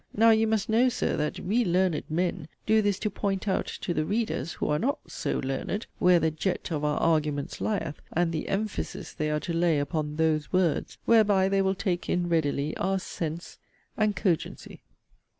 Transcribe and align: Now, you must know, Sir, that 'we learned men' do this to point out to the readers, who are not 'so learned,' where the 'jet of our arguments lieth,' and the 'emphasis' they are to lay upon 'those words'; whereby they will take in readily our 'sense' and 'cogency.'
Now, 0.17 0.31
you 0.31 0.47
must 0.47 0.67
know, 0.67 0.89
Sir, 0.89 1.15
that 1.17 1.39
'we 1.39 1.63
learned 1.63 2.05
men' 2.09 2.47
do 2.65 2.81
this 2.81 2.97
to 2.97 3.11
point 3.11 3.47
out 3.47 3.67
to 3.67 3.93
the 3.93 4.03
readers, 4.03 4.53
who 4.53 4.67
are 4.67 4.79
not 4.79 4.97
'so 5.07 5.37
learned,' 5.37 5.85
where 5.99 6.19
the 6.19 6.31
'jet 6.31 6.71
of 6.71 6.83
our 6.83 6.97
arguments 6.99 7.61
lieth,' 7.61 8.01
and 8.11 8.31
the 8.31 8.47
'emphasis' 8.49 9.13
they 9.13 9.29
are 9.29 9.39
to 9.41 9.53
lay 9.53 9.77
upon 9.77 10.15
'those 10.15 10.51
words'; 10.51 10.97
whereby 11.05 11.47
they 11.49 11.61
will 11.61 11.75
take 11.75 12.09
in 12.09 12.29
readily 12.29 12.75
our 12.77 12.97
'sense' 12.97 13.59
and 13.95 14.15
'cogency.' 14.15 14.81